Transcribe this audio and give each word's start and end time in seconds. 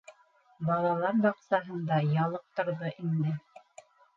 Балалар 0.69 1.19
баҡсаһында 1.27 2.01
ялыҡтырҙы 2.17 2.93
инде. 3.05 3.39